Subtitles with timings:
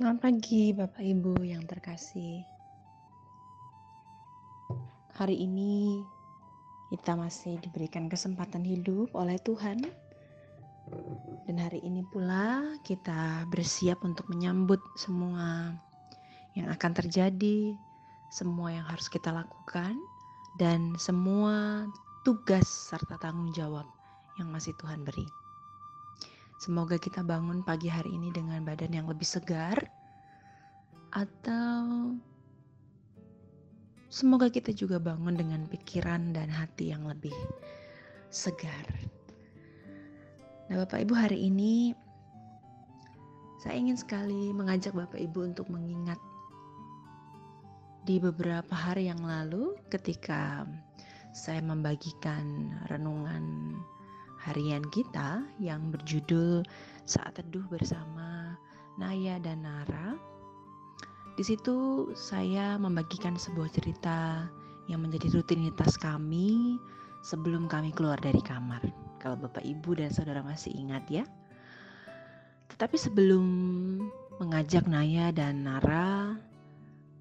[0.00, 2.40] Selamat pagi, Bapak Ibu yang terkasih.
[5.12, 6.00] Hari ini
[6.88, 9.84] kita masih diberikan kesempatan hidup oleh Tuhan,
[11.44, 15.76] dan hari ini pula kita bersiap untuk menyambut semua
[16.56, 17.76] yang akan terjadi,
[18.32, 20.00] semua yang harus kita lakukan,
[20.56, 21.84] dan semua
[22.24, 23.84] tugas serta tanggung jawab
[24.40, 25.39] yang masih Tuhan beri.
[26.60, 29.80] Semoga kita bangun pagi hari ini dengan badan yang lebih segar,
[31.08, 32.12] atau
[34.12, 37.32] semoga kita juga bangun dengan pikiran dan hati yang lebih
[38.28, 38.84] segar.
[40.68, 41.96] Nah, Bapak Ibu, hari ini
[43.64, 46.20] saya ingin sekali mengajak Bapak Ibu untuk mengingat
[48.04, 50.68] di beberapa hari yang lalu ketika
[51.32, 53.69] saya membagikan renungan
[54.40, 56.64] harian kita yang berjudul
[57.04, 58.56] Saat Teduh Bersama
[58.96, 60.16] Naya dan Nara.
[61.36, 64.48] Di situ saya membagikan sebuah cerita
[64.88, 66.80] yang menjadi rutinitas kami
[67.20, 68.80] sebelum kami keluar dari kamar.
[69.20, 71.24] Kalau Bapak Ibu dan Saudara masih ingat ya.
[72.72, 73.46] Tetapi sebelum
[74.40, 76.32] mengajak Naya dan Nara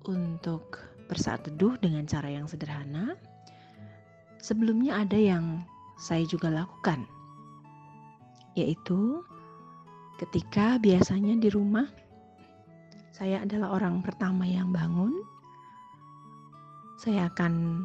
[0.07, 0.79] untuk
[1.11, 3.19] bersaat teduh dengan cara yang sederhana,
[4.39, 5.67] sebelumnya ada yang
[5.99, 7.03] saya juga lakukan,
[8.55, 9.19] yaitu
[10.15, 11.85] ketika biasanya di rumah
[13.11, 15.11] saya adalah orang pertama yang bangun,
[16.95, 17.83] saya akan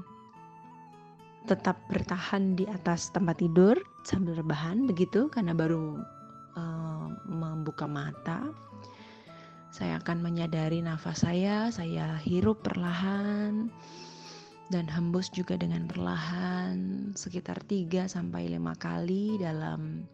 [1.50, 3.74] tetap bertahan di atas tempat tidur
[4.06, 5.98] sambil rebahan begitu karena baru
[6.54, 8.46] uh, membuka mata.
[9.74, 13.74] Saya akan menyadari nafas saya, saya hirup perlahan
[14.72, 20.08] dan hembus juga dengan perlahan sekitar 3 sampai 5 kali dalam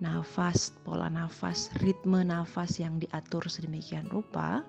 [0.00, 4.64] nafas, pola nafas, ritme nafas yang diatur sedemikian rupa.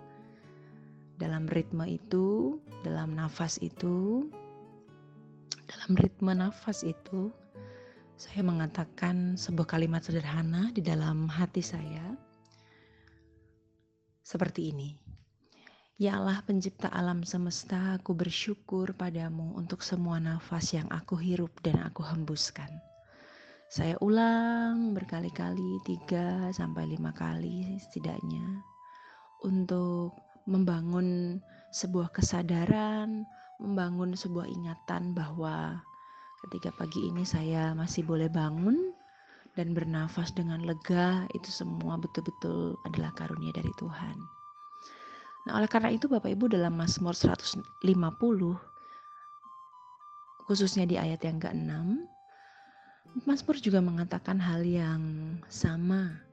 [1.16, 4.28] Dalam ritme itu, dalam nafas itu,
[5.64, 7.32] dalam ritme nafas itu,
[8.20, 12.04] saya mengatakan sebuah kalimat sederhana di dalam hati saya.
[14.28, 14.90] Seperti ini.
[15.96, 21.80] Ya Allah pencipta alam semesta, aku bersyukur padamu untuk semua nafas yang aku hirup dan
[21.88, 22.68] aku hembuskan.
[23.72, 28.44] Saya ulang berkali-kali, tiga sampai lima kali setidaknya,
[29.48, 31.40] untuk membangun
[31.72, 33.24] sebuah kesadaran,
[33.64, 35.80] membangun sebuah ingatan bahwa
[36.44, 38.92] ketika pagi ini saya masih boleh bangun
[39.56, 44.45] dan bernafas dengan lega, itu semua betul-betul adalah karunia dari Tuhan.
[45.46, 47.62] Nah, oleh karena itu Bapak Ibu dalam Mazmur 150
[50.46, 51.74] khususnya di ayat yang ke-6
[53.26, 55.02] Mazmur juga mengatakan hal yang
[55.50, 56.26] sama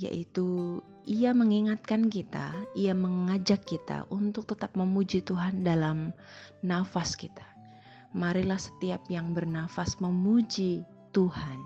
[0.00, 6.10] yaitu ia mengingatkan kita, ia mengajak kita untuk tetap memuji Tuhan dalam
[6.64, 7.44] nafas kita.
[8.16, 10.82] Marilah setiap yang bernafas memuji
[11.12, 11.60] Tuhan.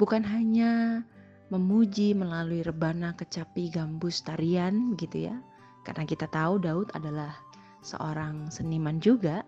[0.00, 1.04] Bukan hanya
[1.52, 5.36] memuji melalui rebana, kecapi, gambus, tarian gitu ya,
[5.84, 7.36] karena kita tahu Daud adalah
[7.84, 9.44] seorang seniman juga,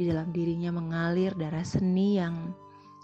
[0.00, 2.56] di dalam dirinya mengalir darah seni yang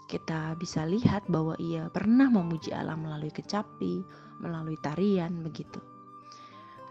[0.09, 4.01] kita bisa lihat bahwa ia pernah memuji Allah melalui kecapi,
[4.41, 5.77] melalui tarian begitu.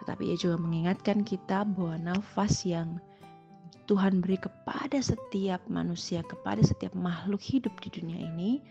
[0.04, 3.02] Tetapi ia juga mengingatkan kita bahwa nafas yang
[3.90, 8.62] Tuhan beri kepada setiap manusia, kepada setiap makhluk hidup di dunia ini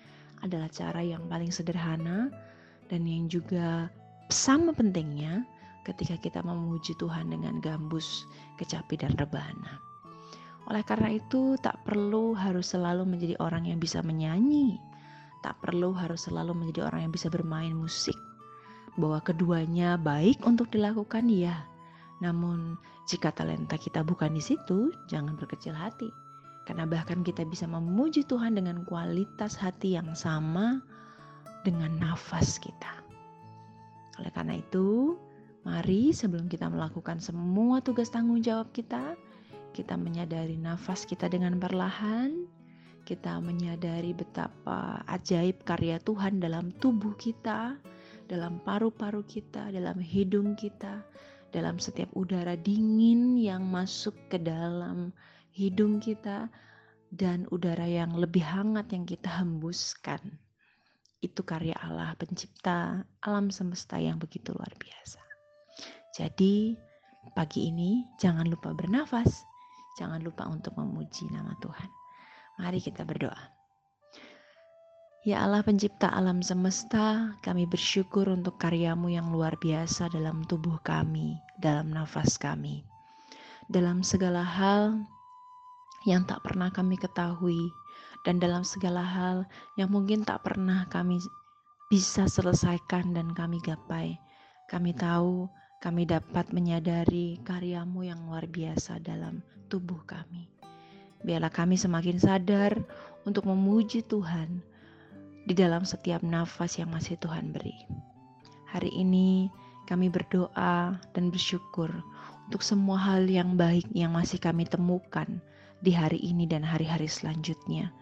[0.43, 2.31] adalah cara yang paling sederhana
[2.87, 3.89] dan yang juga
[4.29, 5.43] sama pentingnya
[5.85, 8.25] ketika kita memuji Tuhan dengan gambus,
[8.57, 9.79] kecapi, dan rebana.
[10.65, 14.81] Oleh karena itu, tak perlu harus selalu menjadi orang yang bisa menyanyi,
[15.45, 18.17] tak perlu harus selalu menjadi orang yang bisa bermain musik.
[18.97, 21.69] Bahwa keduanya baik untuk dilakukan, ya.
[22.17, 26.09] Namun, jika talenta kita bukan di situ, jangan berkecil hati,
[26.65, 30.81] karena bahkan kita bisa memuji Tuhan dengan kualitas hati yang sama
[31.61, 33.05] dengan nafas kita.
[34.17, 35.13] Oleh karena itu,
[35.65, 39.17] Mari sebelum kita melakukan semua tugas tanggung jawab kita,
[39.73, 42.45] kita menyadari nafas kita dengan perlahan,
[43.01, 47.81] kita menyadari betapa ajaib karya Tuhan dalam tubuh kita,
[48.29, 51.01] dalam paru-paru kita, dalam hidung kita,
[51.49, 55.09] dalam setiap udara dingin yang masuk ke dalam
[55.49, 56.45] hidung kita,
[57.09, 60.21] dan udara yang lebih hangat yang kita hembuskan.
[61.25, 65.34] Itu karya Allah, Pencipta alam semesta yang begitu luar biasa.
[66.15, 66.71] Jadi,
[67.35, 69.43] pagi ini jangan lupa bernafas,
[69.99, 71.91] jangan lupa untuk memuji nama Tuhan.
[72.55, 73.51] Mari kita berdoa.
[75.27, 81.35] Ya Allah pencipta alam semesta, kami bersyukur untuk karyamu yang luar biasa dalam tubuh kami,
[81.59, 82.87] dalam nafas kami.
[83.67, 85.03] Dalam segala hal
[86.07, 87.75] yang tak pernah kami ketahui,
[88.23, 89.43] dan dalam segala hal
[89.75, 91.19] yang mungkin tak pernah kami
[91.91, 94.15] bisa selesaikan dan kami gapai.
[94.71, 95.51] Kami tahu
[95.85, 100.49] kami dapat menyadari karyamu yang luar biasa dalam tubuh kami.
[101.21, 102.73] Biarlah kami semakin sadar
[103.29, 104.65] untuk memuji Tuhan,
[105.45, 107.85] di dalam setiap nafas yang masih Tuhan beri.
[108.73, 109.45] Hari ini
[109.85, 111.93] kami berdoa dan bersyukur
[112.49, 115.37] untuk semua hal yang baik yang masih kami temukan
[115.85, 117.93] di hari ini dan hari-hari selanjutnya.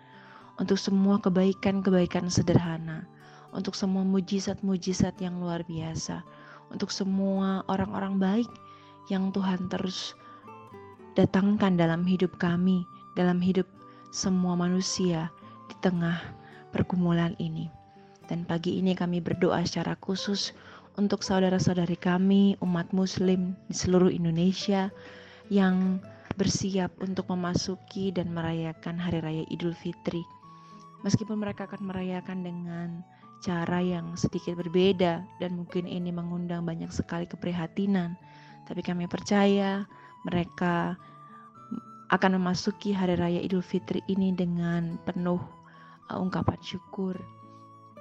[0.56, 3.04] Untuk semua kebaikan-kebaikan sederhana,
[3.52, 6.24] untuk semua mujizat-mujizat yang luar biasa,
[6.74, 8.50] untuk semua orang-orang baik
[9.08, 10.18] yang Tuhan terus
[11.14, 12.84] datangkan dalam hidup kami,
[13.14, 13.70] dalam hidup
[14.10, 15.30] semua manusia
[15.70, 16.18] di tengah
[16.74, 17.70] pergumulan ini.
[18.26, 20.56] Dan pagi ini kami berdoa secara khusus
[20.98, 24.90] untuk saudara-saudari kami, umat muslim di seluruh Indonesia
[25.54, 26.02] yang
[26.34, 30.26] bersiap untuk memasuki dan merayakan Hari Raya Idul Fitri.
[31.06, 32.90] Meskipun mereka akan merayakan dengan
[33.44, 38.16] cara yang sedikit berbeda dan mungkin ini mengundang banyak sekali keprihatinan,
[38.64, 39.84] tapi kami percaya
[40.24, 40.96] mereka
[42.08, 45.44] akan memasuki Hari Raya Idul Fitri ini dengan penuh
[46.08, 47.20] uh, ungkapan syukur.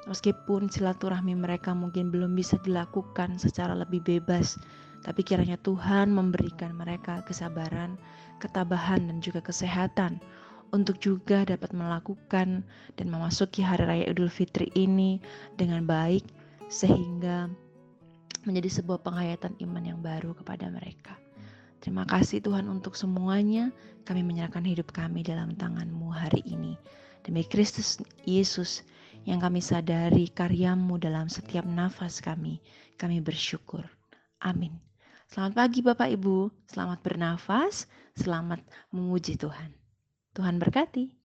[0.06, 4.58] Meskipun silaturahmi mereka mungkin belum bisa dilakukan secara lebih bebas,
[5.02, 7.98] tapi kiranya Tuhan memberikan mereka kesabaran,
[8.38, 10.22] ketabahan, dan juga kesehatan
[10.72, 12.64] untuk juga dapat melakukan
[12.96, 15.20] dan memasuki hari raya Idul Fitri ini
[15.60, 16.24] dengan baik,
[16.72, 17.52] sehingga
[18.48, 21.14] menjadi sebuah penghayatan iman yang baru kepada mereka.
[21.84, 23.68] Terima kasih Tuhan untuk semuanya.
[24.08, 26.74] Kami menyerahkan hidup kami dalam tangan-Mu hari ini.
[27.22, 28.82] Demi Kristus Yesus
[29.28, 32.58] yang kami sadari karyamu dalam setiap nafas kami,
[32.98, 33.86] kami bersyukur.
[34.42, 34.74] Amin.
[35.30, 37.86] Selamat pagi Bapak Ibu, selamat bernafas,
[38.18, 38.60] selamat
[38.90, 39.81] memuji Tuhan.
[40.32, 41.21] Tuhan berkati.